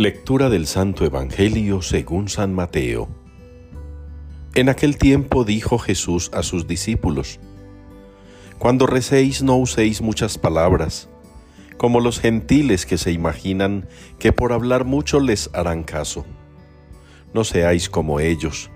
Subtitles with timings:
[0.00, 3.10] Lectura del Santo Evangelio según San Mateo.
[4.54, 7.38] En aquel tiempo dijo Jesús a sus discípulos,
[8.58, 11.10] Cuando recéis no uséis muchas palabras,
[11.76, 16.24] como los gentiles que se imaginan que por hablar mucho les harán caso.
[17.34, 18.70] No seáis como ellos,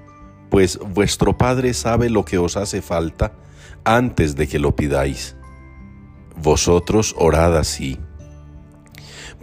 [0.51, 3.33] pues vuestro Padre sabe lo que os hace falta
[3.83, 5.37] antes de que lo pidáis.
[6.37, 7.99] Vosotros orad así.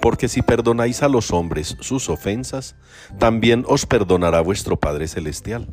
[0.00, 2.76] porque si perdonáis a los hombres sus ofensas,
[3.18, 5.68] también os perdonará vuestro Padre Celestial.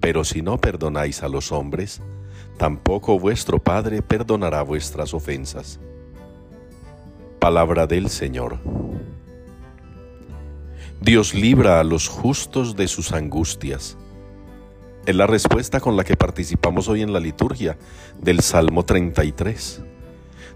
[0.00, 2.00] Pero si no perdonáis a los hombres,
[2.56, 5.80] tampoco vuestro Padre perdonará vuestras ofensas.
[7.38, 8.58] Palabra del Señor.
[11.00, 13.96] Dios libra a los justos de sus angustias.
[15.06, 17.78] Es la respuesta con la que participamos hoy en la liturgia
[18.20, 19.82] del Salmo 33.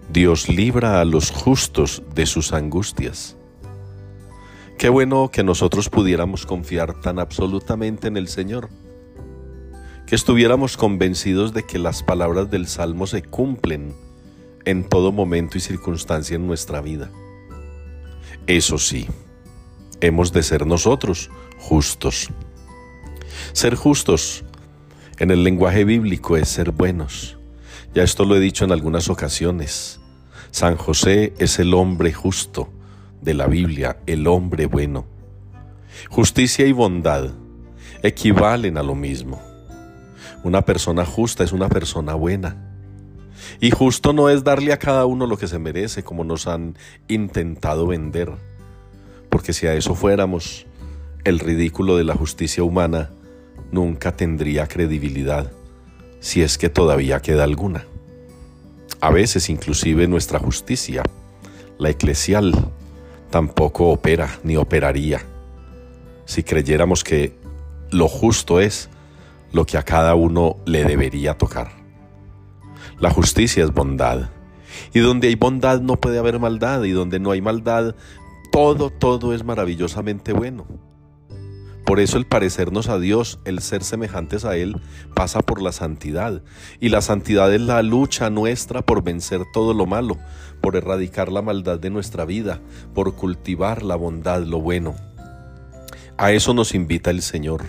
[0.09, 3.37] Dios libra a los justos de sus angustias.
[4.77, 8.69] Qué bueno que nosotros pudiéramos confiar tan absolutamente en el Señor,
[10.05, 13.95] que estuviéramos convencidos de que las palabras del Salmo se cumplen
[14.65, 17.09] en todo momento y circunstancia en nuestra vida.
[18.45, 19.07] Eso sí,
[20.01, 22.29] hemos de ser nosotros justos.
[23.53, 24.43] Ser justos
[25.17, 27.37] en el lenguaje bíblico es ser buenos
[27.93, 29.99] ya esto lo he dicho en algunas ocasiones.
[30.49, 32.69] San José es el hombre justo
[33.21, 35.05] de la Biblia, el hombre bueno.
[36.09, 37.29] Justicia y bondad
[38.01, 39.41] equivalen a lo mismo.
[40.43, 42.57] Una persona justa es una persona buena.
[43.61, 46.77] Y justo no es darle a cada uno lo que se merece, como nos han
[47.07, 48.31] intentado vender.
[49.29, 50.65] Porque si a eso fuéramos,
[51.23, 53.11] el ridículo de la justicia humana
[53.71, 55.51] nunca tendría credibilidad
[56.23, 57.85] si es que todavía queda alguna.
[59.01, 61.03] A veces inclusive nuestra justicia,
[61.77, 62.53] la eclesial,
[63.29, 65.25] tampoco opera ni operaría
[66.25, 67.35] si creyéramos que
[67.91, 68.89] lo justo es
[69.51, 71.71] lo que a cada uno le debería tocar.
[72.99, 74.29] La justicia es bondad.
[74.93, 76.83] Y donde hay bondad no puede haber maldad.
[76.83, 77.95] Y donde no hay maldad,
[78.49, 80.65] todo, todo es maravillosamente bueno.
[81.85, 84.79] Por eso el parecernos a Dios, el ser semejantes a Él,
[85.13, 86.41] pasa por la santidad.
[86.79, 90.17] Y la santidad es la lucha nuestra por vencer todo lo malo,
[90.61, 92.61] por erradicar la maldad de nuestra vida,
[92.93, 94.95] por cultivar la bondad, lo bueno.
[96.17, 97.63] A eso nos invita el Señor.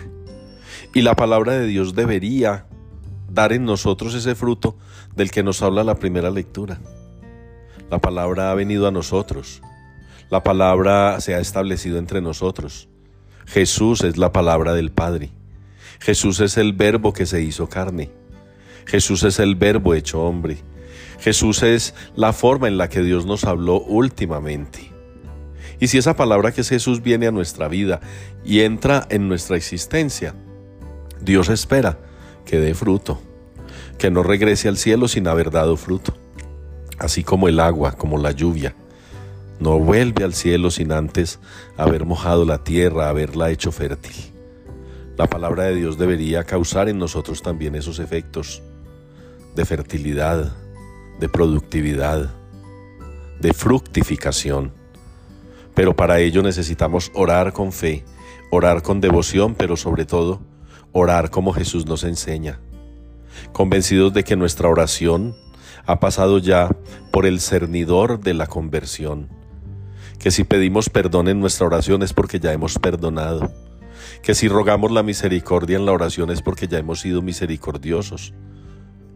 [0.93, 2.67] Y la palabra de Dios debería
[3.29, 4.77] dar en nosotros ese fruto
[5.15, 6.79] del que nos habla la primera lectura.
[7.89, 9.61] La palabra ha venido a nosotros.
[10.29, 12.87] La palabra se ha establecido entre nosotros.
[13.45, 15.29] Jesús es la palabra del Padre.
[15.99, 18.11] Jesús es el verbo que se hizo carne.
[18.85, 20.57] Jesús es el verbo hecho hombre.
[21.19, 24.91] Jesús es la forma en la que Dios nos habló últimamente.
[25.79, 27.99] Y si esa palabra que es Jesús viene a nuestra vida
[28.43, 30.35] y entra en nuestra existencia,
[31.21, 31.99] Dios espera
[32.45, 33.21] que dé fruto,
[33.97, 36.15] que no regrese al cielo sin haber dado fruto,
[36.97, 38.75] así como el agua, como la lluvia
[39.59, 41.39] no vuelve al cielo sin antes
[41.77, 44.13] haber mojado la tierra, haberla hecho fértil.
[45.17, 48.61] La palabra de Dios debería causar en nosotros también esos efectos
[49.55, 50.53] de fertilidad,
[51.19, 52.29] de productividad,
[53.39, 54.73] de fructificación.
[55.73, 58.03] Pero para ello necesitamos orar con fe,
[58.51, 60.41] orar con devoción, pero sobre todo
[60.91, 62.59] orar como Jesús nos enseña,
[63.51, 65.35] convencidos de que nuestra oración
[65.85, 66.69] ha pasado ya
[67.11, 69.29] por el cernidor de la conversión
[70.25, 73.51] que si pedimos perdón en nuestra oración es porque ya hemos perdonado,
[74.23, 78.33] que si rogamos la misericordia en la oración es porque ya hemos sido misericordiosos,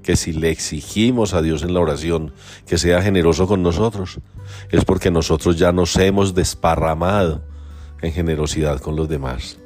[0.04, 2.32] que si le exigimos a Dios en la oración
[2.68, 4.20] que sea generoso con nosotros,
[4.70, 7.42] es porque nosotros ya nos hemos desparramado
[8.04, 9.58] en generosidad con los demás.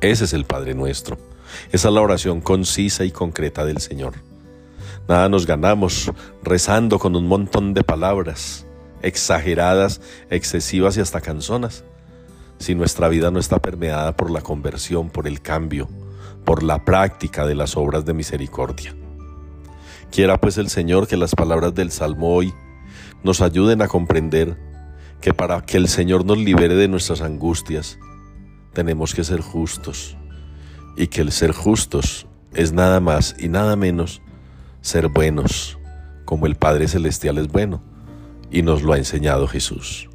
[0.00, 1.18] Ese es el Padre nuestro.
[1.70, 4.14] Esa es la oración concisa y concreta del Señor.
[5.06, 6.10] Nada nos ganamos
[6.42, 8.66] rezando con un montón de palabras
[9.02, 10.00] exageradas,
[10.30, 11.84] excesivas y hasta canzonas,
[12.58, 15.88] si nuestra vida no está permeada por la conversión, por el cambio,
[16.44, 18.94] por la práctica de las obras de misericordia.
[20.10, 22.52] Quiera pues el Señor que las palabras del Salmo hoy
[23.22, 24.56] nos ayuden a comprender
[25.20, 27.98] que para que el Señor nos libere de nuestras angustias,
[28.72, 30.16] tenemos que ser justos,
[30.96, 34.20] y que el ser justos es nada más y nada menos
[34.80, 35.78] ser buenos,
[36.24, 37.82] como el Padre Celestial es bueno,
[38.52, 40.11] y nos lo ha enseñado Jesús.